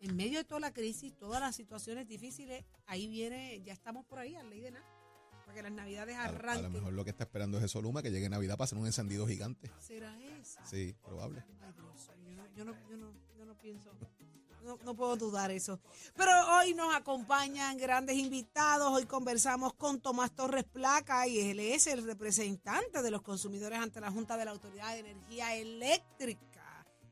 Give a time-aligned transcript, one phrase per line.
[0.00, 4.18] En medio de toda la crisis, todas las situaciones difíciles, ahí viene, ya estamos por
[4.18, 4.86] ahí, a ley de nada.
[5.44, 6.72] Para que las Navidades a, a lo arranquen.
[6.72, 9.26] mejor lo que está esperando es eso Luma, que llegue Navidad para hacer un encendido
[9.26, 9.70] gigante.
[9.80, 10.60] ¿Será eso?
[10.64, 11.42] Sí, probable.
[11.62, 13.90] Ay, Dios mío, yo no, yo no, yo no pienso,
[14.64, 15.80] no, no puedo dudar eso.
[16.16, 18.92] Pero hoy nos acompañan grandes invitados.
[18.92, 24.00] Hoy conversamos con Tomás Torres Placa y él es el representante de los consumidores ante
[24.00, 26.47] la Junta de la Autoridad de Energía Eléctrica.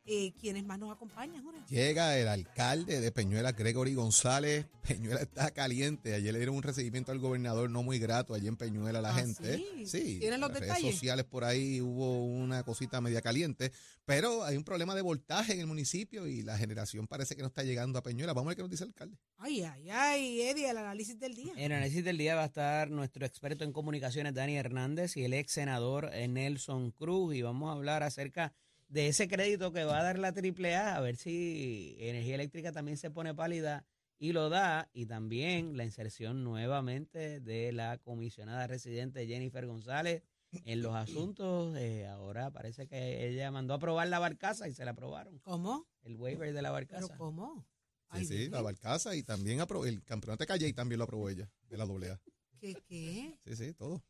[0.08, 1.60] Eh, ¿Quiénes más nos acompañan, Jorge?
[1.68, 4.66] Llega el alcalde de Peñuela, Gregory González.
[4.86, 6.14] Peñuela está caliente.
[6.14, 9.10] Ayer le dieron un recibimiento al gobernador no muy grato allí en Peñuela a la
[9.10, 9.64] Ah, gente.
[9.84, 10.18] ¿sí?
[10.20, 10.82] ¿Tienen los en las detalles?
[10.84, 13.72] redes sociales por ahí hubo una cosita media caliente.
[14.04, 17.48] Pero hay un problema de voltaje en el municipio y la generación parece que no
[17.48, 18.32] está llegando a Peñuela.
[18.32, 19.16] Vamos a ver qué nos dice el alcalde.
[19.38, 21.52] Ay, ay, ay, Eddie, el análisis del día.
[21.56, 25.24] En el análisis del día va a estar nuestro experto en comunicaciones, Dani Hernández, y
[25.24, 27.34] el ex senador eh, Nelson Cruz.
[27.34, 28.52] Y vamos a hablar acerca
[28.88, 32.96] de ese crédito que va a dar la AAA, a ver si Energía Eléctrica también
[32.96, 33.84] se pone pálida
[34.18, 34.88] y lo da.
[34.92, 40.22] Y también la inserción nuevamente de la comisionada residente Jennifer González
[40.64, 41.76] en los asuntos.
[41.76, 45.38] eh, ahora parece que ella mandó a aprobar la barcaza y se la aprobaron.
[45.40, 45.86] ¿Cómo?
[46.02, 47.16] El waiver de la ¿Pero barcaza.
[47.16, 47.66] cómo?
[48.12, 51.04] Sí, Ay, sí, la barcaza y también aprobó el campeonato de calle y también lo
[51.04, 52.20] aprobó ella, de la AA.
[52.60, 53.36] ¿Qué, qué?
[53.44, 54.02] Sí, sí, todo.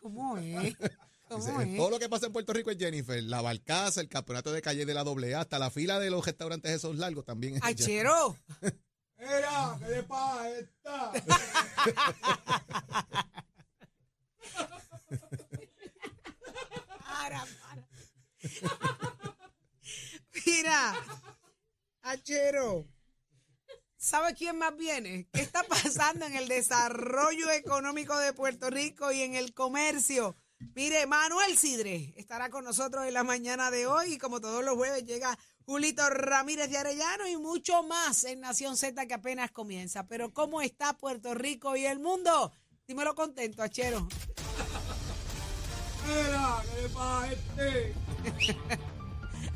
[0.00, 0.74] ¿Cómo es?
[1.28, 1.76] ¿Cómo Dice, es?
[1.76, 3.22] todo lo que pasa en Puerto Rico es Jennifer.
[3.22, 6.72] La barcaza, el campeonato de calle de la AA, hasta la fila de los restaurantes
[6.72, 7.62] esos largos también es.
[7.62, 8.36] ¡Achero!
[9.18, 11.12] Mira, ¿qué le pasa esta?
[17.00, 17.88] Para, para.
[20.46, 20.94] Mira,
[22.02, 22.86] Achero.
[23.96, 25.28] ¿Sabe quién más viene?
[25.32, 30.36] ¿Qué está pasando en el desarrollo económico de Puerto Rico y en el comercio?
[30.74, 34.74] Mire, Manuel Sidre estará con nosotros en la mañana de hoy y como todos los
[34.74, 40.06] jueves llega Julito Ramírez de Arellano y mucho más en Nación Z que apenas comienza.
[40.06, 42.52] Pero ¿cómo está Puerto Rico y el mundo?
[42.86, 44.08] Dímelo contento, Achero.
[46.06, 47.94] Mira, ¿qué le pasa a este?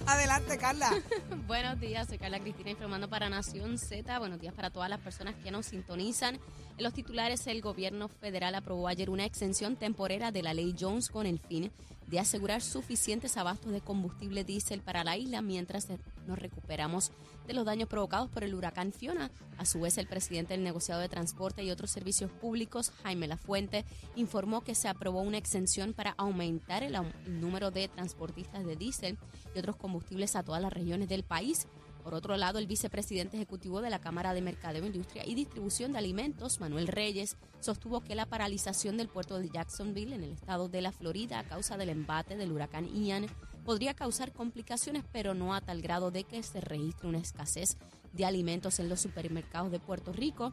[0.06, 0.90] Adelante, Carla.
[1.46, 4.18] Buenos días, soy Carla Cristina informando para Nación Z.
[4.18, 6.38] Buenos días para todas las personas que nos sintonizan.
[6.76, 11.08] En los titulares, el gobierno federal aprobó ayer una exención temporera de la ley Jones
[11.08, 11.70] con el fin
[12.12, 15.88] de asegurar suficientes abastos de combustible diésel para la isla mientras
[16.26, 17.10] nos recuperamos
[17.46, 19.30] de los daños provocados por el huracán Fiona.
[19.56, 23.86] A su vez, el presidente del negociado de transporte y otros servicios públicos, Jaime Lafuente,
[24.14, 26.98] informó que se aprobó una exención para aumentar el,
[27.40, 29.16] número de transportistas de diésel
[29.56, 31.66] y otros combustibles a todas las regiones del país.
[32.02, 35.98] Por otro lado, el vicepresidente ejecutivo de la Cámara de Mercadeo, Industria y Distribución de
[35.98, 40.82] Alimentos, Manuel Reyes, sostuvo que la paralización del puerto de Jacksonville en el estado de
[40.82, 43.26] la Florida a causa del embate del huracán Ian
[43.64, 47.76] podría causar complicaciones, pero no a tal grado de que se registre una escasez
[48.12, 50.52] de alimentos en los supermercados de Puerto Rico.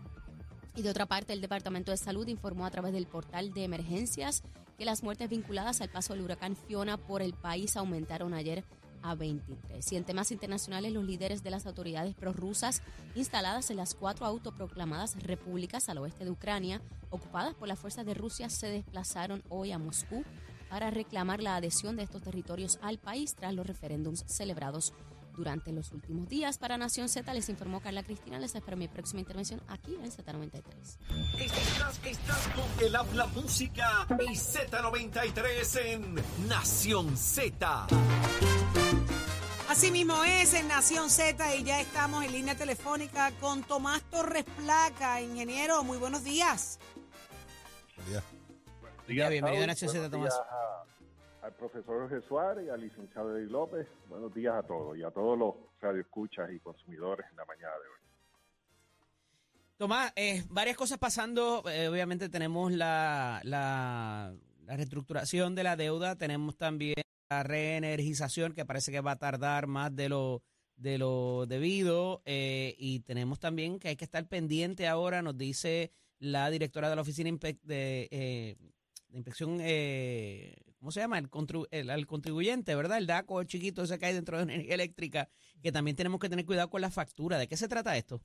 [0.76, 4.44] Y de otra parte, el Departamento de Salud informó a través del portal de emergencias
[4.78, 8.64] que las muertes vinculadas al paso del huracán Fiona por el país aumentaron ayer
[9.02, 9.92] a 23.
[9.92, 12.82] Y en temas internacionales, los líderes de las autoridades prorrusas
[13.16, 18.14] instaladas en las cuatro autoproclamadas repúblicas al oeste de Ucrania, ocupadas por las fuerzas de
[18.14, 20.24] Rusia, se desplazaron hoy a Moscú
[20.70, 24.94] para reclamar la adhesión de estos territorios al país tras los referéndums celebrados
[25.40, 26.58] durante los últimos días.
[26.58, 28.38] Para Nación Z les informó Carla Cristina.
[28.40, 30.64] Les espero mi próxima intervención aquí en Z93.
[31.40, 32.98] Estás, estás con el
[33.34, 36.16] música y Z93 en
[36.48, 37.88] Nación Z.
[39.70, 44.44] Así mismo es en Nación Z y ya estamos en línea telefónica con Tomás Torres
[44.58, 45.84] Placa, ingeniero.
[45.84, 46.80] Muy buenos días.
[49.08, 50.34] Ya, bienvenido a Nación Z, Tomás.
[50.34, 53.88] A, al profesor Jorge Suárez y al licenciado Eddie López.
[54.08, 57.90] Buenos días a todos y a todos los radioescuchas y consumidores en la mañana de
[57.90, 58.00] hoy.
[59.78, 61.64] Tomás, eh, varias cosas pasando.
[61.70, 64.34] Eh, obviamente tenemos la, la,
[64.66, 66.96] la reestructuración de la deuda, tenemos también
[67.30, 70.42] reenergización que parece que va a tardar más de lo
[70.76, 75.92] de lo debido eh, y tenemos también que hay que estar pendiente ahora, nos dice
[76.20, 77.30] la directora de la Oficina
[77.64, 78.56] de, eh,
[79.10, 81.18] de Inspección, eh, ¿cómo se llama?
[81.20, 82.98] El, contribu- el, contribuyente, ¿verdad?
[82.98, 85.28] El DACO, el chiquito ese que hay dentro de energía eléctrica,
[85.62, 87.38] que también tenemos que tener cuidado con la factura.
[87.38, 88.22] ¿De qué se trata esto?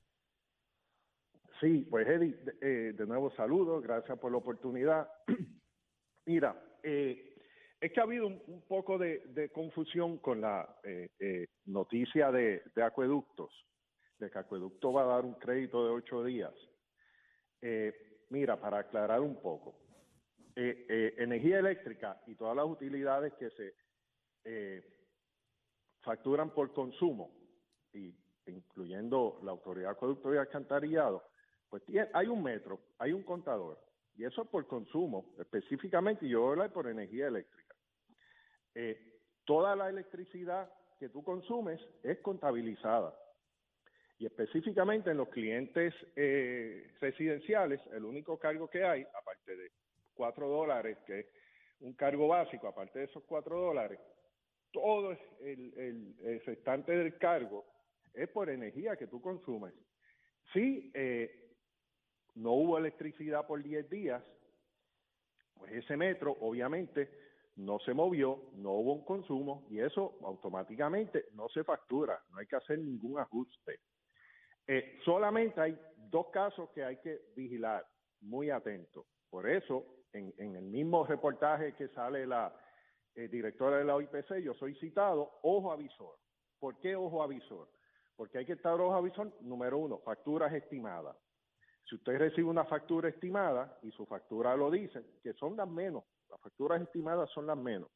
[1.60, 5.08] Sí, pues Eddie, de, eh, de nuevo saludos, gracias por la oportunidad.
[6.26, 7.33] Mira, eh,
[7.84, 13.52] es que ha habido un, poco de, confusión con la eh, eh, noticia de, acueductos,
[14.18, 16.54] de que acueducto va a dar un crédito de ocho días.
[17.60, 17.92] Eh,
[18.30, 19.78] mira, para aclarar un poco,
[20.56, 23.74] energía eléctrica y todas las utilidades que se
[26.00, 27.32] facturan por consumo,
[28.46, 31.22] incluyendo la Autoridad de Acueducto y Alcantarillado,
[31.68, 33.78] pues tiene- hay un metro, hay un contador,
[34.16, 37.63] y eso es por consumo, específicamente, y yo voy hablar por energía eléctrica.
[38.74, 43.14] Eh, toda la electricidad que tú consumes es contabilizada.
[44.18, 49.70] Y específicamente en los clientes eh, residenciales, el único cargo que hay, aparte de
[50.14, 51.26] cuatro dólares, que es
[51.80, 53.98] un cargo básico, aparte de esos cuatro dólares,
[54.72, 57.64] todo el restante del cargo
[58.14, 59.74] es por energía que tú consumes.
[60.52, 61.50] Si eh,
[62.36, 64.22] no hubo electricidad por 10 días,
[65.54, 67.10] pues ese metro obviamente
[67.56, 72.46] no se movió, no hubo un consumo y eso automáticamente no se factura, no hay
[72.46, 73.80] que hacer ningún ajuste.
[74.66, 75.78] Eh, solamente hay
[76.10, 77.86] dos casos que hay que vigilar,
[78.22, 79.06] muy atento.
[79.30, 82.52] Por eso, en, en el mismo reportaje que sale la
[83.14, 86.16] eh, directora de la OIPC, yo soy citado, ojo avisor.
[86.58, 87.68] ¿Por qué ojo avisor?
[88.16, 91.16] Porque hay que estar ojo avisor, número uno, facturas estimadas.
[91.88, 96.04] Si usted recibe una factura estimada y su factura lo dice, que son las menos,
[96.34, 97.88] las facturas estimadas son las menos.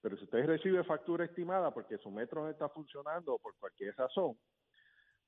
[0.00, 4.38] Pero si usted recibe factura estimada porque su metro no está funcionando por cualquier razón,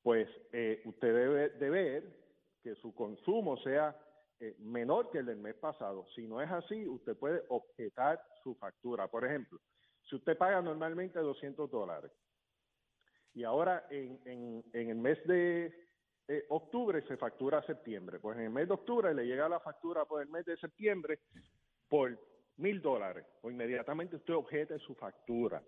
[0.02, 2.24] pues eh, usted debe de ver
[2.62, 3.96] que su consumo sea
[4.38, 6.06] eh, menor que el del mes pasado.
[6.14, 9.08] Si no es así, usted puede objetar su factura.
[9.08, 9.58] Por ejemplo,
[10.08, 12.12] si usted paga normalmente 200 dólares
[13.32, 15.74] y ahora en, en, en el mes de
[16.28, 20.04] eh, octubre se factura septiembre, pues en el mes de octubre le llega la factura
[20.04, 21.18] por el mes de septiembre
[21.88, 22.18] por
[22.56, 25.62] mil dólares, o inmediatamente usted objete su factura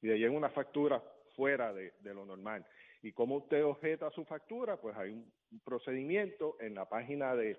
[0.00, 1.02] y le llega una factura
[1.36, 2.66] fuera de, de lo normal.
[3.02, 4.76] ¿Y cómo usted objeta su factura?
[4.76, 7.58] Pues hay un, un procedimiento en la página de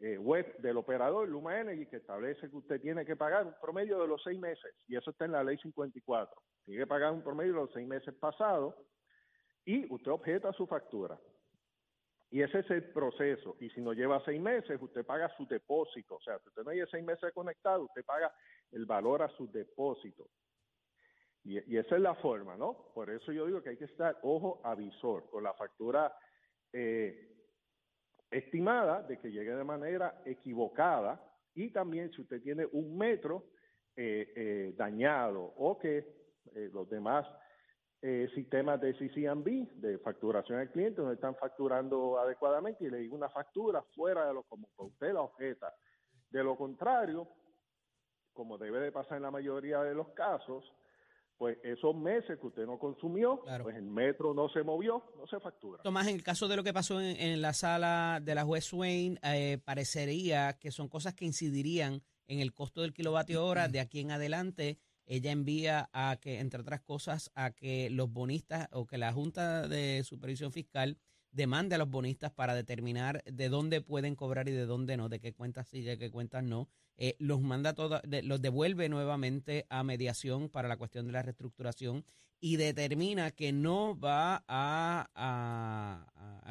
[0.00, 4.00] eh, web del operador Luma Energy que establece que usted tiene que pagar un promedio
[4.00, 6.34] de los seis meses y eso está en la ley 54.
[6.64, 8.74] Tiene que pagar un promedio de los seis meses pasados
[9.64, 11.18] y usted objeta su factura.
[12.36, 13.56] Y ese es el proceso.
[13.60, 16.16] Y si no lleva seis meses, usted paga su depósito.
[16.16, 18.30] O sea, si usted no lleva seis meses conectado, usted paga
[18.72, 20.28] el valor a su depósito.
[21.44, 22.90] Y, esa es la forma, ¿no?
[22.92, 26.14] Por eso yo digo que hay que estar ojo avisor con la factura
[26.74, 27.26] eh,
[28.30, 31.18] estimada de que llegue de manera equivocada
[31.54, 33.46] y también si usted tiene un metro
[33.96, 36.04] eh, eh, dañado o que
[36.70, 37.26] los demás
[38.08, 43.16] eh, sistemas de CCMB, de facturación al cliente, no están facturando adecuadamente y le digo
[43.16, 45.74] una factura fuera de lo como usted la objeta.
[46.30, 47.28] De lo contrario,
[48.32, 50.64] como debe de pasar en la mayoría de los casos,
[51.36, 53.64] pues esos meses que usted no consumió, Claro.
[53.64, 55.82] pues el metro no se movió, no se factura.
[55.82, 58.64] Tomás, en el caso de lo que pasó en, en la sala de la juez
[58.66, 63.68] Swain, eh, parecería que son cosas que incidirían en el costo del kilovatio hora.
[63.68, 68.68] De aquí en adelante, ella envía a que, entre otras cosas, a que los bonistas
[68.72, 70.98] o que la Junta de Supervisión Fiscal
[71.30, 75.20] demande a los bonistas para determinar de dónde pueden cobrar y de dónde no, de
[75.20, 76.68] qué cuentas sí, de qué cuentas no.
[76.96, 82.04] Eh, los manda toda, los devuelve nuevamente a mediación para la cuestión de la reestructuración
[82.40, 86.06] y determina que no va a,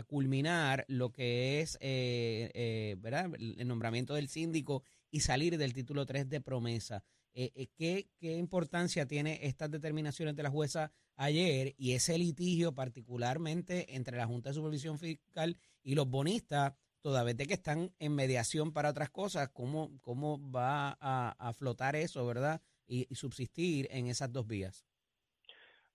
[0.07, 3.31] culminar lo que es eh, eh, ¿verdad?
[3.39, 7.03] el nombramiento del síndico y salir del título 3 de promesa.
[7.37, 12.73] Eh, eh, ¿qué, ¿Qué importancia tiene estas determinaciones de la jueza ayer y ese litigio
[12.73, 17.91] particularmente entre la Junta de Supervisión Fiscal y los bonistas, toda vez de que están
[17.99, 19.49] en mediación para otras cosas?
[19.49, 22.61] ¿Cómo, cómo va a, a flotar eso, verdad?
[22.87, 24.87] Y, subsistir en esas dos vías.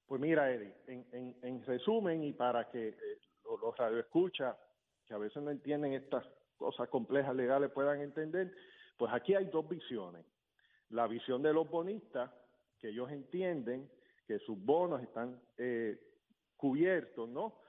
[0.07, 4.57] Pues mira, Eddie, en, en, en resumen y para que eh, los, los radioescuchas,
[5.07, 6.27] que a veces no entienden estas
[6.59, 8.53] cosas complejas legales, puedan entender,
[8.99, 10.27] pues aquí hay dos visiones.
[10.91, 12.31] La visión de los bonistas,
[12.79, 13.91] que ellos entienden
[14.27, 15.99] que sus bonos están eh,
[16.57, 17.61] cubiertos, ¿no?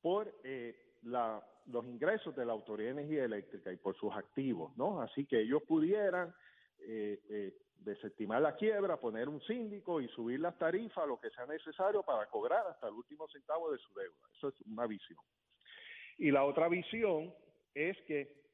[0.00, 4.76] Por eh, la, los ingresos de la Autoridad de Energía Eléctrica y por sus activos,
[4.76, 5.00] ¿no?
[5.00, 6.34] Así que ellos pudieran
[6.80, 11.46] eh, eh, desestimar la quiebra, poner un síndico y subir las tarifas, lo que sea
[11.46, 14.16] necesario para cobrar hasta el último centavo de su deuda.
[14.36, 15.18] Eso es una visión.
[16.18, 17.34] Y la otra visión
[17.74, 18.44] es que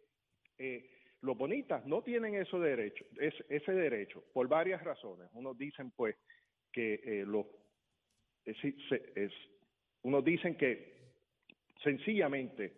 [0.59, 0.91] eh,
[1.23, 5.29] los bonistas no tienen ese derecho, es, ese derecho por varias razones.
[5.33, 6.17] Unos dicen pues
[6.73, 7.47] que eh, los
[8.45, 8.57] es,
[8.89, 9.51] se- es-
[10.03, 10.95] unos dicen que
[11.83, 12.75] sencillamente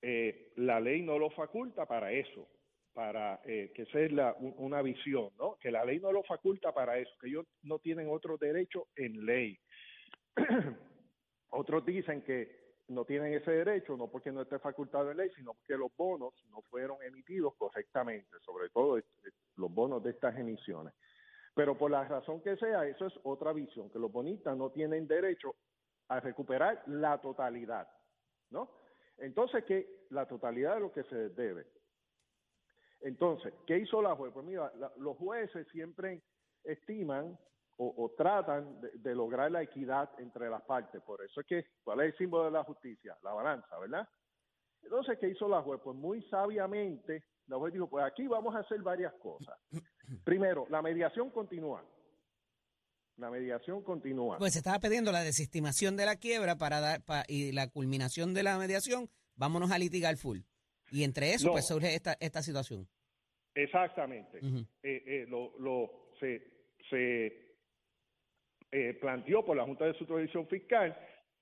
[0.00, 2.48] eh, la ley no lo faculta para eso,
[2.92, 3.86] para eh, que
[4.38, 5.56] un- una visión, ¿no?
[5.60, 9.24] Que la ley no lo faculta para eso, que ellos no tienen otro derecho en
[9.26, 9.58] ley.
[11.50, 12.61] Otros dicen que
[12.92, 16.34] no tienen ese derecho, no porque no esté facultado en ley, sino porque los bonos
[16.50, 19.00] no fueron emitidos correctamente, sobre todo
[19.56, 20.94] los bonos de estas emisiones.
[21.54, 25.06] Pero por la razón que sea, eso es otra visión, que los bonistas no tienen
[25.06, 25.54] derecho
[26.08, 27.88] a recuperar la totalidad,
[28.50, 28.70] ¿no?
[29.18, 31.66] Entonces, que la totalidad de lo que se debe.
[33.00, 34.32] Entonces, ¿qué hizo la juez?
[34.32, 36.22] Pues mira, la- los jueces siempre
[36.64, 37.38] estiman
[37.82, 41.02] o, o tratan de, de lograr la equidad entre las partes.
[41.02, 43.16] Por eso es que, ¿cuál es el símbolo de la justicia?
[43.22, 44.08] La balanza, ¿verdad?
[44.82, 45.80] Entonces, ¿qué hizo la juez?
[45.82, 49.56] Pues muy sabiamente, la juez dijo, pues aquí vamos a hacer varias cosas.
[50.24, 51.84] Primero, la mediación continúa.
[53.16, 54.38] La mediación continúa.
[54.38, 58.42] Pues se estaba pidiendo la desestimación de la quiebra para dar y la culminación de
[58.42, 60.40] la mediación, vámonos a litigar full.
[60.90, 61.52] Y entre eso, No.
[61.52, 62.88] pues surge esta, esta situación.
[63.54, 64.38] Exactamente.
[64.82, 66.42] Eh, eh, lo, lo- se,
[66.88, 67.41] se
[68.72, 70.96] eh, planteó por la Junta de Supervisión Fiscal,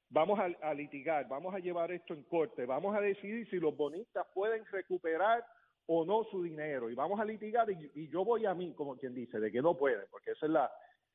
[0.08, 4.26] vamos a, litigar, vamos a llevar esto en corte, vamos a decidir si los bonistas
[4.34, 5.44] pueden recuperar
[5.86, 8.96] o no su dinero y vamos a litigar y, y yo voy a mí, como
[8.96, 10.70] quien dice, de que no pueden, porque ese es la,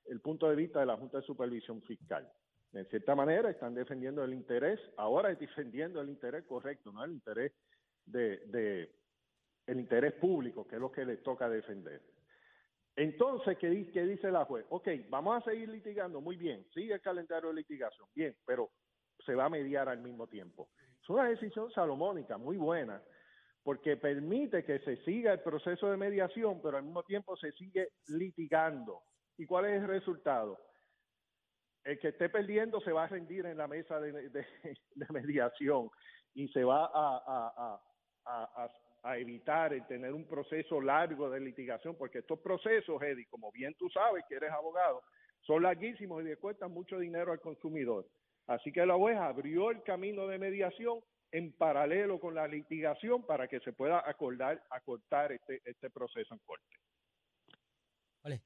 [0.06, 2.32] el punto de vista de la Junta de Supervisión Fiscal.
[2.74, 7.12] En cierta manera están defendiendo el interés, ahora es defendiendo el interés correcto, no el
[7.12, 7.54] interés
[8.06, 8.92] de, de
[9.68, 12.02] el interés público, que es lo que les toca defender.
[12.96, 14.66] Entonces, ¿qué, di- qué dice la juez?
[14.70, 18.72] Ok, vamos a seguir litigando, muy bien, sigue el calendario de litigación, bien, pero
[19.26, 20.70] se va a mediar al mismo tiempo.
[21.02, 23.02] Es una decisión salomónica, muy buena,
[23.64, 27.90] porque permite que se siga el proceso de mediación, pero al mismo tiempo se sigue
[28.08, 29.02] litigando.
[29.38, 30.58] ¿Y cuál es el resultado?
[31.84, 34.48] El que esté perdiendo se va a rendir en la mesa de, de-
[35.12, 35.90] mediación
[36.34, 37.82] y se va a-
[39.06, 43.74] a- evitar el tener un proceso largo de litigación, porque estos procesos, Eddie, como bien
[43.78, 45.02] tú sabes que eres abogado,
[45.42, 48.08] son larguísimos y le cuestan mucho dinero al consumidor.
[48.48, 51.00] Así que la juez abrió el camino de mediación
[51.32, 56.40] en paralelo con la litigación para que se pueda acordar, acortar este, este proceso en
[56.46, 56.76] corte.
[58.24, 58.42] Vale.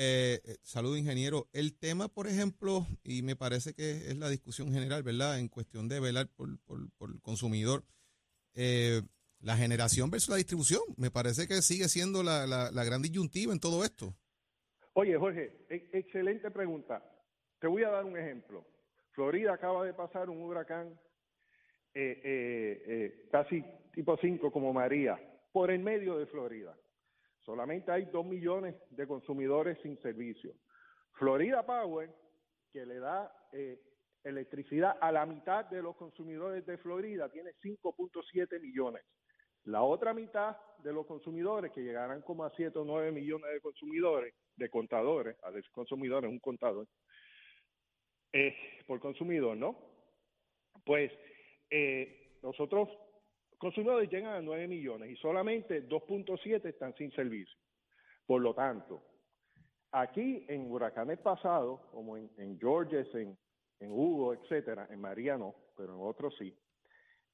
[0.00, 1.48] Eh, eh, salud, ingeniero.
[1.52, 5.38] El tema, por ejemplo, y me parece que es la discusión general, ¿verdad?
[5.38, 7.84] En cuestión de velar por, por- por el consumidor,
[8.54, 9.02] eh,
[9.40, 13.52] la generación versus la distribución, me parece que sigue siendo la, la- la gran disyuntiva
[13.52, 14.14] en todo esto.
[14.94, 17.02] Oye, Jorge, e- excelente pregunta.
[17.60, 18.66] Te voy a dar un ejemplo.
[19.12, 20.88] Florida acaba de pasar un huracán
[21.94, 25.18] eh, eh, eh, casi tipo 5 como María,
[25.52, 26.76] por el medio de Florida.
[27.44, 30.52] solamente hay 2 millones de consumidores sin servicio.
[31.12, 32.10] Florida Power,
[32.72, 33.80] que le da eh,
[34.22, 39.02] electricidad a la mitad de los consumidores de Florida, tiene 5.7 millones.
[39.68, 43.60] La otra mitad de los consumidores, que llegarán como a 7 o 9 millones de
[43.60, 46.88] consumidores, de contadores, a decir consumidores, un contador,
[48.32, 48.56] eh,
[48.86, 49.76] por consumidor, ¿no?
[50.86, 51.12] Pues
[51.68, 52.88] eh, nosotros,
[53.58, 57.58] consumidores llegan a 9 millones y solamente 2.7 están sin servicio.
[58.24, 59.02] Por lo tanto,
[59.92, 63.36] aquí en huracanes pasados, como en, en Georges, en,
[63.80, 66.56] en Hugo, etcétera, en María no, pero en otros sí,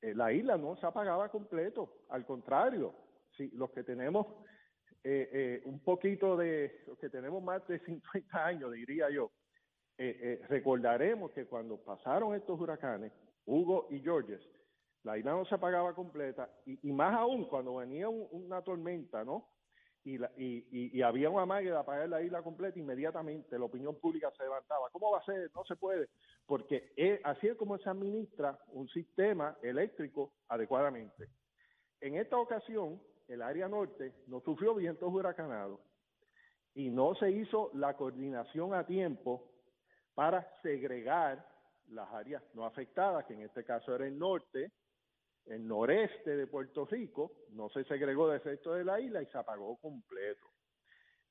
[0.04, 2.94] eh, la isla no se apagaba completo, al contrario,
[3.38, 4.26] sí, los que tenemos
[5.02, 9.30] eh, eh, un poquito de, los que tenemos más de 50 años, diría yo,
[10.49, 13.12] recordaremos que cuando pasaron estos huracanes,
[13.46, 14.42] Hugo y Georges,
[15.04, 19.49] la isla no se apagaba completa y, más aún cuando venía una tormenta, ¿no?
[20.02, 20.66] Y, la, y,
[20.99, 24.90] y, había una magia de apagar la isla completa, inmediatamente la opinión pública se levantaba.
[24.90, 25.50] ¿Cómo va a ser?
[25.54, 26.08] No se puede,
[26.46, 31.28] porque así es como se administra un sistema eléctrico adecuadamente.
[32.00, 35.80] En esta ocasión, el área norte no sufrió vientos huracanados
[36.74, 39.50] y no se hizo la coordinación a tiempo
[40.14, 41.46] para segregar
[41.88, 44.72] las áreas no afectadas, que en este caso era el norte,
[45.46, 49.38] el noreste de Puerto Rico, no se segregó de efecto de la isla y se
[49.38, 50.46] apagó completo.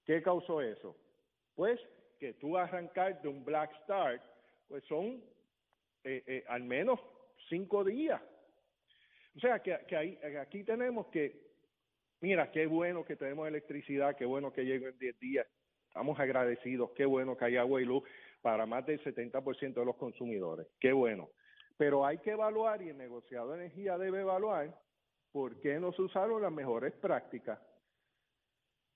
[0.05, 0.95] ¿Qué causó eso?
[1.55, 1.79] Pues
[2.19, 4.21] que tú arrancar de un black start,
[4.73, 5.23] pues son
[6.03, 6.99] eh, eh, al menos
[7.47, 8.19] cinco días.
[9.35, 11.43] O sea que, que aquí tenemos que,
[12.21, 15.47] mira, qué bueno que tenemos electricidad, qué bueno que lleguen en 10 días,
[15.89, 18.01] estamos agradecidos, qué bueno que hay agua y luz
[18.41, 21.29] para más del 70% de los consumidores, qué bueno.
[21.77, 24.75] Pero hay que evaluar y el negociado de energía debe evaluar
[25.31, 27.59] por qué no se usaron las mejores prácticas.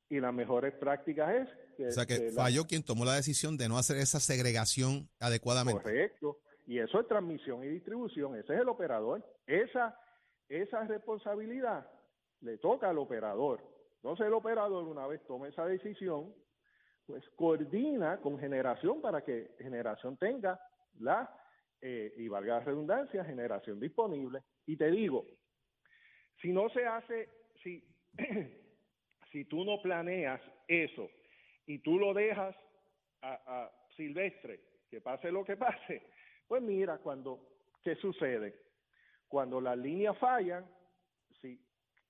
[0.10, 1.88] Y las mejores prácticas es que...
[1.88, 5.84] O sea que, falló quien tomó la decisión de no hacer esa segregación adecuadamente.
[5.84, 6.40] Correcto.
[6.66, 8.36] Y eso es transmisión y distribución.
[8.36, 9.24] Ese es el operador.
[9.46, 9.98] Esa,
[10.50, 11.90] esa responsabilidad
[12.42, 13.62] le toca al operador.
[13.98, 16.34] Entonces el operador, una vez tome esa decisión,
[17.06, 20.60] pues coordina con generación para que generación tenga
[21.00, 21.30] la
[21.82, 24.44] eh, y valga la redundancia, generación disponible.
[24.66, 25.26] Y te digo,
[26.42, 27.30] si no se hace,
[27.64, 27.84] si,
[29.32, 31.10] si tú no planeas eso
[31.66, 32.56] y tú lo dejas
[33.22, 36.04] a, silvestre, que pase lo que pase,
[36.48, 37.40] pues mira, cuando,
[37.84, 38.54] ¿qué sucede?
[39.28, 40.66] Cuando las líneas fallan,
[41.42, 41.60] si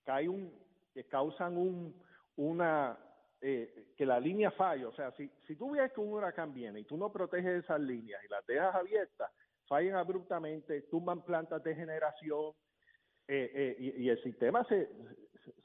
[0.04, 0.54] cae un,
[0.94, 1.96] que causan un,
[2.36, 2.98] una,
[3.42, 6.82] eh, que la línea falla, o sea, si, si tú ves que un huracán viene
[6.82, 9.32] y tú no proteges esas líneas y las dejas abiertas,
[9.68, 12.54] fallan abruptamente, tumban plantas de generación
[13.28, 14.90] eh, eh, y, el sistema se,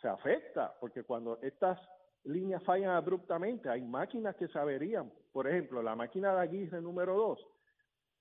[0.00, 1.78] se afecta, porque cuando estas
[2.24, 5.12] líneas fallan abruptamente, hay máquinas que se averían.
[5.32, 7.46] Por ejemplo, la máquina de Aguirre número 2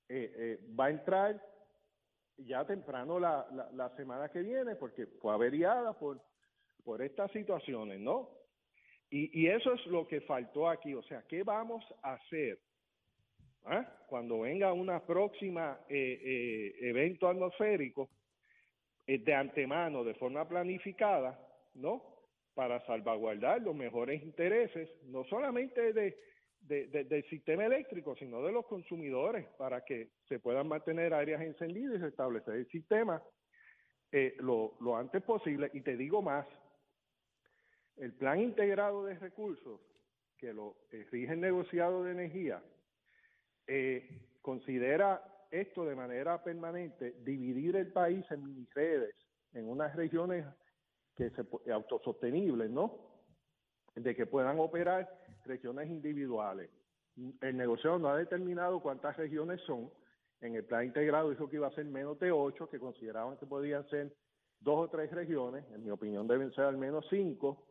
[0.10, 1.42] eh, va a entrar
[2.38, 6.20] ya temprano la, la, semana que viene porque fue averiada por,
[6.84, 8.30] por estas situaciones, ¿no?
[9.10, 10.96] Y, y eso es lo que faltó aquí.
[10.96, 12.60] O sea, ¿qué vamos a hacer?
[13.66, 13.86] ¿ah?
[14.08, 18.10] cuando venga una próxima eh, eh, evento atmosférico,
[19.08, 21.40] eh, de antemano, de forma planificada,
[21.74, 22.04] ¿no?
[22.54, 26.18] Para salvaguardar los mejores intereses, no solamente de,
[26.62, 32.06] del sistema eléctrico, sino de los consumidores, para que se puedan mantener áreas encendidas y
[32.06, 33.22] establecer el sistema
[34.40, 35.72] lo, lo antes posible.
[35.74, 36.46] Y te digo más,
[37.98, 39.80] el plan integrado de recursos
[40.38, 40.76] que lo
[41.12, 42.62] rige el negociado de energía
[43.68, 44.10] eh,
[44.42, 49.14] considera esto de manera permanente, dividir el país en mini redes,
[49.54, 50.46] en unas regiones
[51.16, 52.98] que se autosostenibles, ¿no?
[53.96, 55.10] De que puedan operar
[55.46, 56.70] regiones individuales.
[57.42, 59.92] El negocio no ha determinado cuántas regiones son.
[60.40, 63.46] En el plan integrado dijo que iba a ser menos de ocho, que consideraban que
[63.46, 64.16] podían ser
[64.60, 65.66] dos o tres regiones.
[65.72, 67.68] En mi opinión deben ser al menos cinco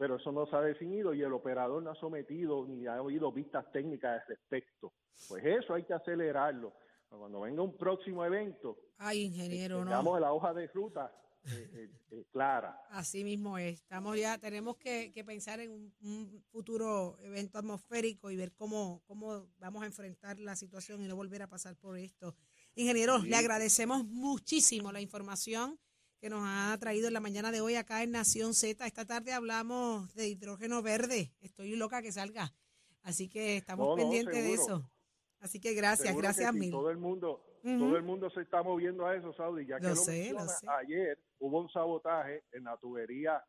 [0.00, 3.30] pero eso no se ha definido y el operador no ha sometido ni ha oído
[3.30, 4.94] vistas técnicas al respecto.
[5.28, 6.72] Pues eso hay que acelerarlo.
[7.10, 11.12] Cuando venga un próximo evento, Ay, ingeniero, tengamos la hoja de ruta
[11.44, 12.80] eh, eh, eh, clara.
[12.90, 13.80] Así mismo es.
[13.80, 19.82] Estamos ya, tenemos que, pensar en un, futuro evento atmosférico y ver cómo, cómo vamos
[19.82, 22.34] a enfrentar la situación y no volver a pasar por esto.
[22.74, 25.78] Ingeniero, le agradecemos muchísimo la información
[26.20, 28.86] que nos ha traído en la mañana de hoy acá en Nación Z.
[28.86, 31.32] Esta tarde hablamos de hidrógeno verde.
[31.40, 32.54] Estoy loca que salga.
[33.02, 34.90] Así que estamos pendientes de eso.
[35.38, 36.70] Así que gracias, gracias mil.
[36.70, 39.66] Todo el mundo, todo el mundo se está moviendo a eso, Saudi.
[39.66, 40.34] Ya que lo, sé,
[40.66, 43.42] ayer hubo un sabotaje en la tubería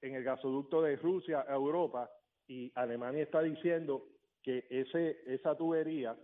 [0.00, 2.10] en el gasoducto de Rusia a Europa
[2.46, 4.06] y Alemania está diciendo
[4.42, 6.14] que ese esa tubería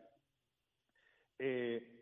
[1.39, 2.01] eh,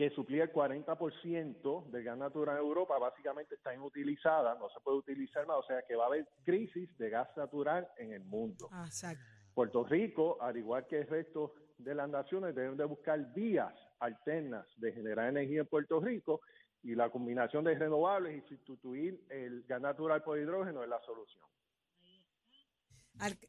[0.00, 4.96] que suplía el 40% del gas natural en Europa, básicamente está inutilizada, no se puede
[4.96, 8.70] utilizar más, o sea que va a haber crisis de gas natural en el mundo.
[8.86, 9.22] Exacto.
[9.52, 14.66] Puerto Rico, al igual que el resto de las naciones, deben de buscar vías alternas
[14.76, 16.40] de generar energía en Puerto Rico
[16.82, 21.44] y la combinación de renovables y sustituir el gas natural por hidrógeno es la solución.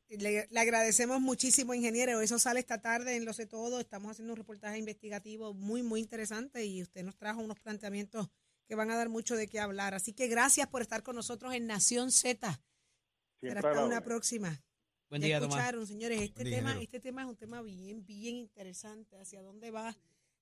[0.09, 2.19] Le, le agradecemos muchísimo, ingeniero.
[2.19, 3.79] Eso sale esta tarde en Lo sé todo.
[3.79, 8.27] Estamos haciendo un reportaje investigativo muy, muy interesante y usted nos trajo unos planteamientos
[8.67, 9.93] que van a dar mucho de qué hablar.
[9.93, 12.61] Así que gracias por estar con nosotros en Nación Z.
[13.39, 14.61] Será hasta una próxima.
[15.09, 15.57] Buen Ya día, Tomás.
[15.57, 19.17] escucharon, señores, este Buen día, tema, este tema es un tema bien, bien interesante.
[19.19, 19.97] Hacia dónde va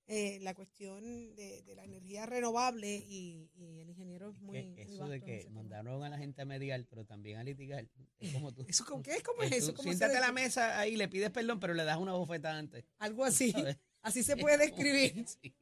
[0.09, 1.03] eh, la cuestión
[1.35, 5.09] de, de la energía renovable y, y el ingeniero es muy, Que muy eso vasto
[5.09, 7.87] de que mandaron a la gente a mediar, pero también a litigar,
[8.19, 8.65] es como tú.
[8.67, 9.23] ¿Eso con qué es?
[9.23, 9.67] ¿Cómo Eh, es eso?
[9.71, 12.13] tú ¿Cómo se siéntate a la mesa ahí, le pides perdón, pero le das una
[12.13, 12.83] bofetada antes.
[12.97, 13.53] Algo así.
[14.01, 15.25] Así se puede describir.
[15.27, 15.53] Sí.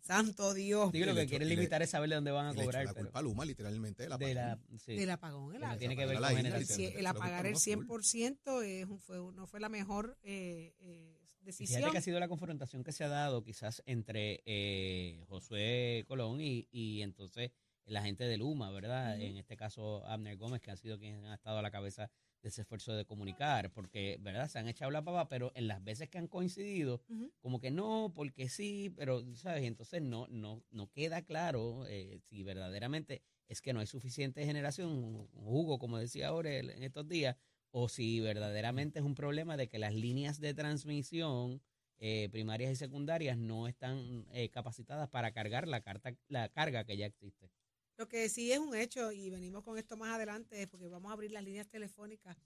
[0.00, 0.92] Santo Dios.
[0.92, 2.84] Digo, lo que quieren limitar es saber de dónde van a cobrar.
[2.84, 5.54] la pero culpa a Luma, literalmente, de la de la, sí, Del apagón.
[5.56, 8.02] El, no tiene que ver con el, el apagar el tomó full.
[8.02, 11.78] 100% es un- fue, no fue la mejor eh, eh, decisión.
[11.78, 16.40] Fíjate que ha sido la confrontación que se ha dado quizás entre eh, Josué Colón
[16.40, 17.52] y, y entonces
[17.86, 19.20] la gente de Luma, ¿verdad?
[19.20, 22.10] En este caso Abner Gómez, que ha sido quien ha estado a la cabeza
[22.42, 24.48] de ese esfuerzo de comunicar, porque, ¿verdad?
[24.48, 27.00] Se han echado la pava, pero en las veces que han coincidido,
[27.40, 29.64] como que no, porque sí, pero, ¿sabes?
[29.64, 34.90] Entonces no, no, no queda claro eh, si verdaderamente es que no hay suficiente generación,
[34.90, 37.36] un jugo, como decía ahora en estos días,
[37.78, 41.60] o si verdaderamente es un problema de que las líneas de transmisión
[41.98, 46.96] eh, primarias y secundarias no están eh, capacitadas para cargar la, carta, la carga que
[46.96, 47.50] ya existe.
[47.98, 51.12] Lo que sí es un hecho, y venimos con esto más adelante, porque vamos a
[51.12, 52.38] abrir las líneas telefónicas,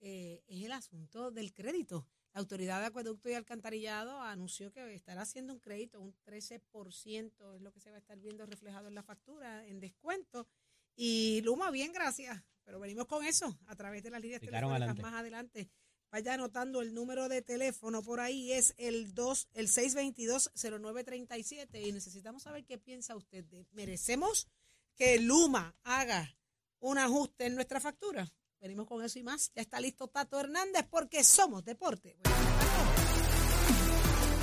[0.00, 2.06] eh, es el asunto del crédito.
[2.32, 7.60] La Autoridad de Acueducto y Alcantarillado anunció que estará haciendo un crédito, un 13% es
[7.60, 10.48] lo que se va a estar viendo reflejado en la factura, en descuento.
[10.96, 12.42] Y Luma, bien, gracias.
[12.68, 15.02] Pero venimos con eso a través de las líneas Picaron telefónicas adelante.
[15.02, 15.70] más adelante.
[16.12, 21.80] Vaya anotando el número de teléfono por ahí, es el 2, el 622-0937.
[21.86, 23.42] Y necesitamos saber qué piensa usted.
[23.46, 24.48] de- ¿Merecemos
[24.96, 26.36] que Luma haga
[26.80, 28.30] un ajuste en nuestra factura?
[28.60, 29.50] Venimos con eso y más.
[29.54, 32.18] Ya está listo Tato Hernández porque somos deporte.
[32.22, 32.36] Bueno,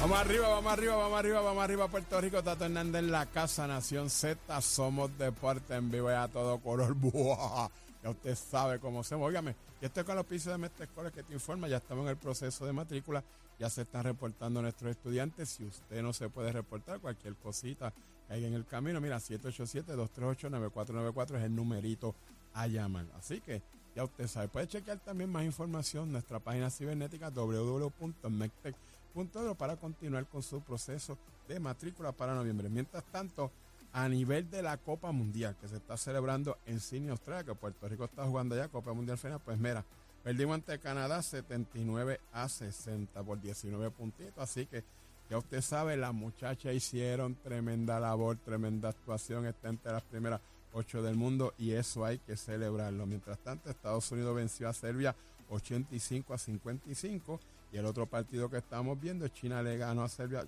[0.02, 2.44] Vamos arriba, vamos arriba, vamos arriba, vamos arriba, Puerto Rico.
[2.44, 4.62] Tato Hernández en la casa, Nación Z.
[4.62, 6.94] Somos deporte en vivo y a todo color.
[6.96, 7.70] Buah.
[8.06, 11.24] Ya usted sabe cómo se Óigame, yo estoy con los pisos de Mestre Escuela que
[11.24, 11.68] te informa.
[11.68, 13.24] Ya estamos en el proceso de matrícula.
[13.58, 15.50] Ya se están reportando nuestros estudiantes.
[15.50, 17.92] Si usted no se puede reportar, cualquier cosita
[18.30, 22.14] haya en el camino, mira, 787-238-9494 es el numerito
[22.54, 23.08] a llamar.
[23.18, 23.64] Así que
[23.96, 24.50] ya usted sabe.
[24.50, 31.18] Puede chequear también más información en nuestra página cibernética www.mectec.edu para continuar con su proceso
[31.48, 32.70] de matrícula para noviembre.
[32.70, 33.52] Mientras tanto,
[33.96, 37.88] a nivel de la Copa Mundial que se está celebrando en Sydney, Australia, que Puerto
[37.88, 39.86] Rico está jugando allá, Copa Mundial final, pues mira,
[40.22, 44.84] perdimos ante Canadá 79 a 60 por 19 puntitos, así que
[45.30, 50.42] ya usted sabe, las muchachas hicieron tremenda labor, tremenda actuación, está entre las primeras
[50.74, 53.06] ocho del mundo y eso hay que celebrarlo.
[53.06, 55.16] Mientras tanto, Estados Unidos venció a Serbia
[55.50, 57.40] 85 a 55
[57.72, 60.46] y el otro partido que estamos viendo, China le ganó a Serbia,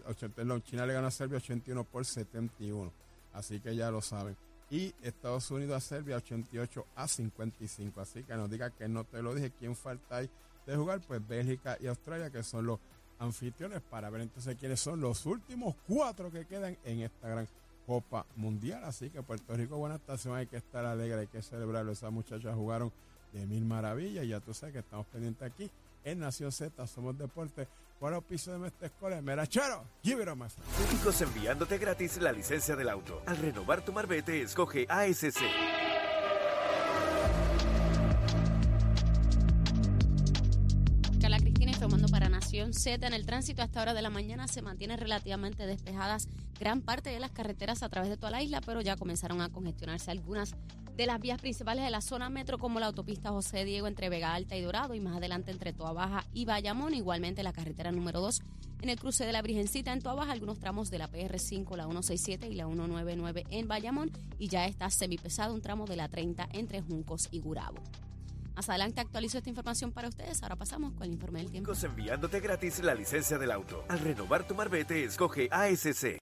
[0.65, 3.06] China le ganó a Serbia 81 por 71.
[3.37, 4.35] Así que ya lo saben.
[4.69, 8.01] Y Estados Unidos a Serbia 88 a 55.
[8.01, 9.51] Así que nos diga que no te lo dije.
[9.51, 10.29] ¿Quién falta ahí
[10.65, 11.01] de jugar?
[11.01, 12.79] Pues Bélgica y Australia, que son los
[13.19, 17.47] anfitriones, para ver entonces quiénes son los últimos cuatro que quedan en esta gran
[17.85, 18.83] Copa Mundial.
[18.83, 21.91] Así que Puerto Rico, buena estación, hay que estar alegre, hay que celebrarlo.
[21.91, 22.91] Esas muchachas jugaron
[23.33, 24.27] de mil maravillas.
[24.27, 25.69] Ya tú sabes que estamos pendientes aquí
[26.03, 27.67] en Nación Z, somos deporte.
[27.99, 30.89] El piso de Mestre Escola, Merachero, give it friend.
[30.89, 33.23] Únicos enviándote gratis la licencia del auto.
[33.25, 35.41] Al renovar tu marbete, escoge ASC.
[42.85, 46.27] En el tránsito a esta hora de la mañana se mantienen relativamente despejadas
[46.59, 49.49] gran parte de las carreteras a través de toda la isla, pero ya comenzaron a
[49.49, 50.53] congestionarse algunas
[50.95, 54.35] de las vías principales de la zona metro, como la autopista José Diego entre Vega
[54.35, 56.93] Alta y Dorado, y más adelante entre Toa Baja y Bayamón.
[56.93, 58.41] Igualmente la carretera número 2
[58.83, 61.85] en el cruce de la Virgencita en Toa Baja, algunos tramos de la PR5, la
[61.85, 66.47] 167 y la 199 en Bayamón, y ya está semipesado un tramo de la 30
[66.53, 67.81] entre Juncos y Gurabo.
[68.57, 70.41] Más adelante actualizo esta información para ustedes.
[70.41, 71.71] Ahora pasamos con el informe del tiempo.
[71.83, 73.85] Enviándote gratis la licencia del auto.
[73.87, 76.17] Al renovar tu marbete, escoge ASC.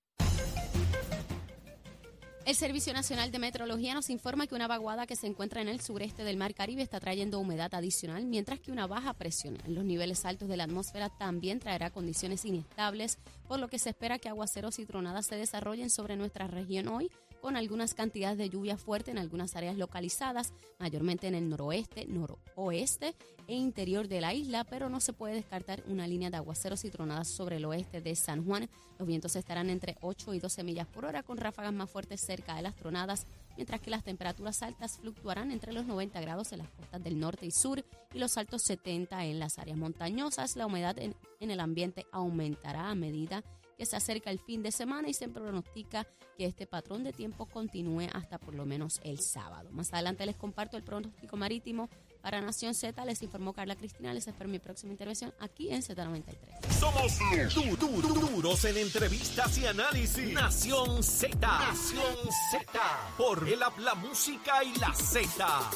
[2.46, 5.82] El Servicio Nacional de Meteorología nos informa que una vaguada que se encuentra en el
[5.82, 9.84] sureste del Mar Caribe está trayendo humedad adicional, mientras que una baja presión en los
[9.84, 14.30] niveles altos de la atmósfera también traerá condiciones inestables, por lo que se espera que
[14.30, 17.10] aguaceros y tronadas se desarrollen sobre nuestra región hoy,
[17.42, 23.16] con algunas cantidades de lluvia fuerte en algunas áreas localizadas, mayormente en el noroeste, noroeste
[23.48, 26.90] e interior de la isla, pero no se puede descartar una línea de aguaceros y
[26.90, 28.68] tronadas sobre el oeste de San Juan.
[28.98, 32.56] Los vientos estarán entre 8 y 12 millas por hora, con ráfagas más fuertes cerca
[32.56, 36.70] de las tronadas, mientras que las temperaturas altas fluctuarán entre los 90 grados en las
[36.70, 40.56] costas del norte y sur y los altos 70 en las áreas montañosas.
[40.56, 43.44] La humedad en, en el ambiente aumentará a medida
[43.78, 47.46] que se acerca el fin de semana y se pronostica que este patrón de tiempo
[47.46, 49.70] continúe hasta por lo menos el sábado.
[49.72, 51.90] Más adelante les comparto el pronóstico marítimo
[52.26, 53.06] para Nación Z.
[53.06, 54.12] Les informó Carla Cristina.
[54.12, 56.36] Les espero mi próxima intervención aquí en Z93.
[56.80, 57.20] Somos
[57.54, 60.34] du- du- du- duros en entrevistas y análisis.
[60.34, 61.38] Nación Z.
[61.40, 62.16] Nación
[62.50, 62.82] Z.
[63.16, 65.70] Por el la música y la Z.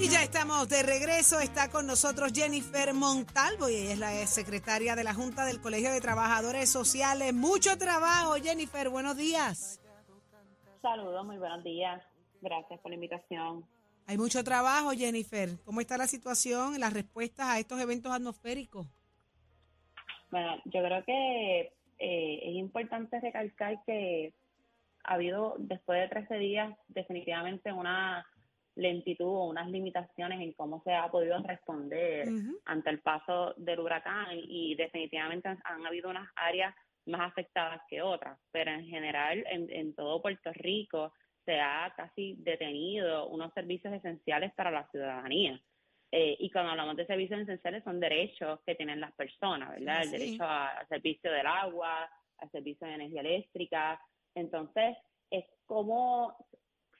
[0.00, 1.38] Y ya estamos de regreso.
[1.38, 5.92] Está con nosotros Jennifer Montalvo y ella es la secretaria de la Junta del Colegio
[5.92, 7.32] de Trabajadores Sociales.
[7.32, 8.88] Mucho trabajo, Jennifer.
[8.88, 9.80] Buenos días.
[10.82, 12.02] Saludos, muy buenos días.
[12.42, 13.64] Gracias por la invitación.
[14.06, 15.48] Hay mucho trabajo, Jennifer.
[15.64, 18.86] ¿Cómo está la situación, las respuestas a estos eventos atmosféricos?
[20.30, 21.60] Bueno, yo creo que
[21.98, 24.34] eh, es importante recalcar que
[25.04, 28.26] ha habido, después de 13 días, definitivamente una
[28.74, 32.28] lentitud o unas limitaciones en cómo se ha podido responder
[32.64, 36.74] ante el paso del huracán y definitivamente han, han habido unas áreas
[37.06, 41.12] más afectadas que otras, pero en general en, en todo Puerto Rico
[41.44, 45.60] se ha casi detenido unos servicios esenciales para la ciudadanía.
[46.12, 50.02] Eh, y cuando hablamos de servicios esenciales son derechos que tienen las personas, ¿verdad?
[50.02, 50.18] El Sí.
[50.18, 54.00] derecho a- al servicio del agua, al servicio de energía eléctrica.
[54.34, 54.96] Entonces,
[55.30, 56.36] es como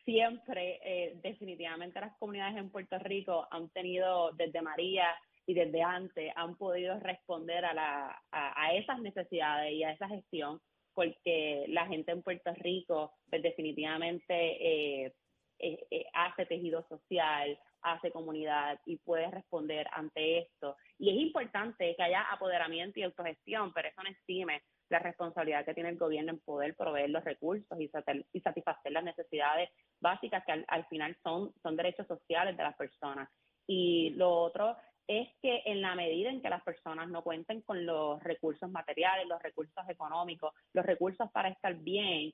[0.05, 5.07] siempre, eh, definitivamente las comunidades en Puerto Rico han tenido desde María
[5.47, 10.09] y desde antes, han podido responder a, la, a, a esas necesidades y a esa
[10.09, 10.61] gestión,
[10.95, 15.15] porque la gente en Puerto Rico, pues definitivamente eh,
[15.59, 20.77] eh, eh, hace tejido social, hace comunidad y puede responder ante esto.
[20.99, 25.75] Y es importante que haya apoderamiento y autogestión, pero eso no exime la responsabilidad que
[25.75, 27.91] tiene el gobierno en poder proveer los recursos y,
[28.33, 32.77] y satisfacer las necesidades básicas que al, al final son, son derechos sociales de las
[32.77, 33.29] personas.
[33.67, 34.77] Y lo otro
[35.07, 39.27] es que en la medida en que las personas no cuenten con los recursos materiales,
[39.27, 42.33] los recursos económicos, los recursos para estar bien,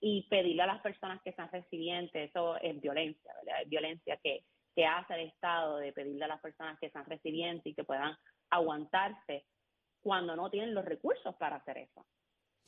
[0.00, 3.62] y pedirle a las personas que sean residentes, eso es violencia, ¿verdad?
[3.62, 7.66] Es violencia que, que hace el Estado de pedirle a las personas que sean residentes
[7.66, 8.16] y que puedan
[8.50, 9.44] aguantarse
[10.00, 12.06] cuando no tienen los recursos para hacer eso.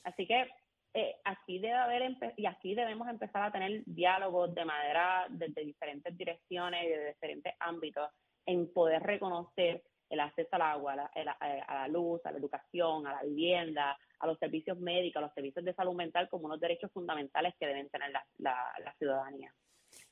[0.03, 0.49] Así que
[0.95, 6.17] eh, aquí debe haber y aquí debemos empezar a tener diálogos de manera desde diferentes
[6.17, 8.11] direcciones y de diferentes ámbitos
[8.51, 12.39] en poder reconocer el acceso al agua, a la, el- a- la luz, a la
[12.39, 16.47] educación, a la vivienda, a los servicios médicos, a los servicios de salud mental como
[16.47, 19.55] unos derechos fundamentales que deben tener la, la- la ciudadanía.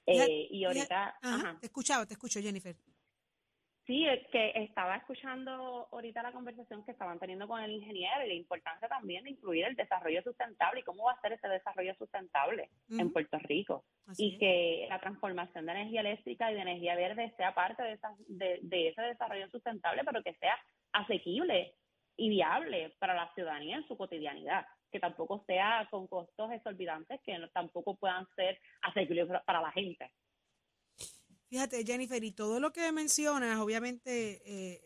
[0.07, 1.57] Eh, y ahorita, Ajá, ajá.
[1.61, 2.77] Te escuchaba, te escucho, Jennifer.
[3.89, 8.29] Sí, es que estaba escuchando ahorita la conversación que estaban teniendo con el ingeniero y
[8.29, 11.95] la importancia también de incluir el desarrollo sustentable y cómo va a ser ese desarrollo
[11.95, 13.11] sustentable en.
[13.11, 14.39] Puerto Rico Así y es.
[14.39, 18.59] que la transformación de energía eléctrica y de energía verde sea parte de, esa- de,
[18.63, 20.57] de ese desarrollo sustentable, pero que sea
[20.93, 21.75] asequible
[22.19, 27.39] y viable para la ciudadanía en su cotidianidad, que tampoco sea con costos exorbitantes que
[27.39, 30.11] no- tampoco puedan ser asequibles para la gente.
[31.49, 34.83] Fíjate, Jennifer, y todo lo que mencionas, obviamente, eh,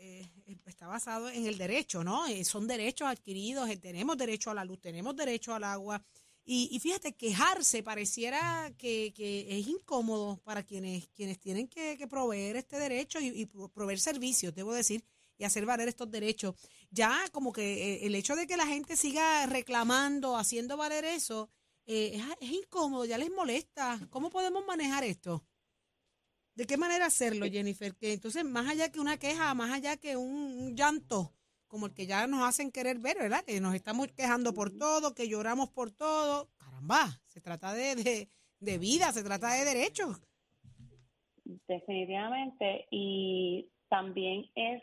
[0.47, 2.25] eh, está basado en el derecho, ¿no?
[2.27, 6.05] Eh, son derechos adquiridos, eh, tenemos derecho a la luz, tenemos derecho al agua.
[6.45, 12.07] Y, y fíjate, quejarse pareciera que, que es incómodo para quienes, quienes tienen que, que
[12.07, 15.05] proveer este derecho y, y pro- proveer servicios, debo decir,
[15.39, 16.55] y hacer valer estos derechos.
[16.91, 21.51] Ya como que eh, el hecho de que la gente siga reclamando, haciendo valer eso,
[21.87, 23.99] eh, es, es incómodo, ya les molesta.
[24.11, 25.45] ¿Cómo podemos manejar esto?
[26.55, 27.95] ¿De qué manera hacerlo, Jennifer?
[27.97, 31.33] Que entonces, más allá que una queja, más allá que un, un llanto,
[31.67, 33.43] como el que ya nos hacen querer ver, ¿verdad?
[33.45, 36.51] Que nos estamos quejando por todo, que lloramos por todo.
[36.59, 38.29] Caramba, se trata de, de,
[38.61, 40.21] de vida, se trata de derechos.
[41.45, 42.87] Definitivamente.
[42.91, 44.83] Y también es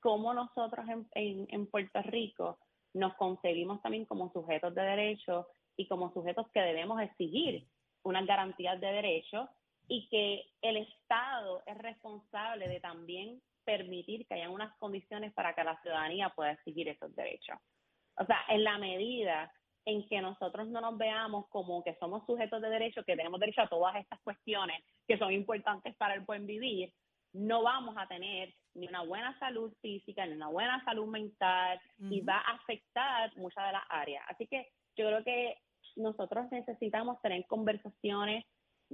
[0.00, 2.58] cómo nosotros en, en, en Puerto Rico
[2.92, 5.46] nos concebimos también como sujetos de derechos
[5.76, 7.66] y como sujetos que debemos exigir
[8.02, 9.48] unas garantías de derechos
[9.88, 15.64] y que el Estado es responsable de también permitir que haya unas condiciones para que
[15.64, 17.58] la ciudadanía pueda exigir esos derechos.
[18.16, 19.52] O sea, en la medida
[19.86, 23.62] en que nosotros no nos veamos como que somos sujetos de derecho, que tenemos derecho
[23.62, 26.92] a todas estas cuestiones que son importantes para el buen vivir,
[27.34, 32.20] no vamos a tener ni una buena salud física, ni una buena salud mental, y
[32.20, 34.24] va a afectar muchas de las áreas.
[34.28, 35.58] Así que yo creo que
[35.96, 38.44] nosotros necesitamos tener conversaciones,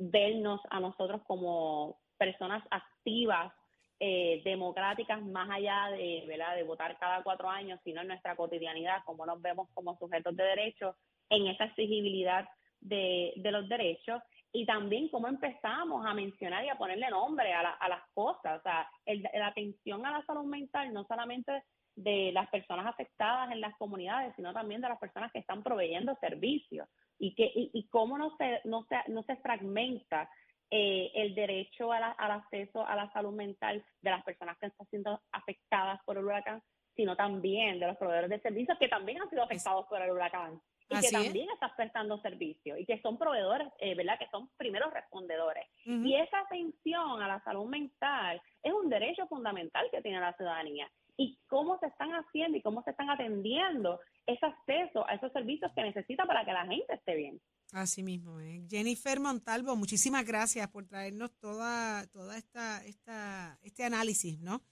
[0.00, 3.52] vernos a nosotros como personas activas,
[3.98, 6.56] eh, democráticas, más allá de, ¿verdad?
[6.56, 10.44] de votar cada cuatro años, sino en nuestra cotidianidad, como nos vemos como sujetos de
[10.44, 10.96] derechos,
[11.28, 12.48] en esa exigibilidad
[12.80, 17.60] de, de los derechos y también cómo empezamos a mencionar y a ponerle nombre a,
[17.60, 18.88] a las cosas, o sea,
[19.34, 21.62] la atención a la salud mental no solamente
[21.94, 26.16] de las personas afectadas en las comunidades, sino también de las personas que están proveyendo
[26.20, 26.88] servicios
[27.20, 30.28] y que y, cómo no se no se no se fragmenta
[30.70, 35.20] eh, el derecho al acceso a la salud mental de las personas que están siendo
[35.30, 36.62] afectadas por el huracán,
[36.96, 40.60] sino también de los proveedores de servicios que también han sido afectados por el huracán
[40.88, 44.18] y que también están prestando servicios y que son proveedores, eh, ¿verdad?
[44.18, 45.66] Que son primeros respondedores.
[45.84, 50.90] Y esa atención a la salud mental es un derecho fundamental que tiene la ciudadanía.
[51.20, 55.70] Y cómo se están haciendo y cómo se están atendiendo ese acceso a esos servicios
[55.74, 57.40] que necesita para que la gente esté bien.
[57.72, 58.62] Así mismo, ¿eh?
[58.70, 64.62] Jennifer Montalvo, muchísimas gracias por traernos toda, toda esta, esta, este análisis, ¿no?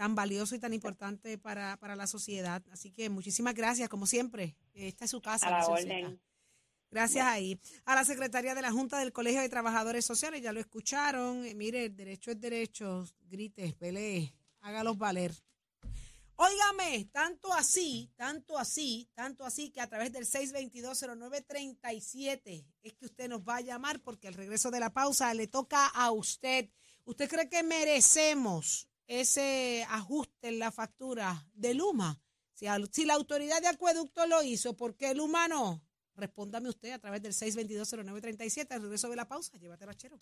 [0.00, 2.62] tan valioso y tan importante para, para la sociedad.
[2.72, 4.56] Así que muchísimas gracias, como siempre.
[4.72, 5.48] Esta es su casa.
[5.48, 6.18] A la orden.
[6.90, 7.60] Gracias ahí.
[7.84, 11.44] A la secretaria de la Junta del Colegio de Trabajadores Sociales, ya lo escucharon.
[11.44, 13.04] Eh, mire, el derecho es derecho.
[13.28, 14.32] Grite, pelee,
[14.62, 15.32] hágalos valer.
[16.42, 23.28] Óigame, tanto así, tanto así, tanto así que a través del 6220937 es que usted
[23.28, 26.70] nos va a llamar porque al regreso de la pausa le toca a usted.
[27.04, 32.18] ¿Usted cree que merecemos ese ajuste en la factura de Luma?
[32.54, 32.64] Si,
[33.04, 35.84] la autoridad de acueducto lo hizo, ¿por qué Luma no?
[36.14, 38.66] Respóndame usted a través del 6220937.
[38.70, 40.16] Al regreso de la pausa, llévatelo a Chero.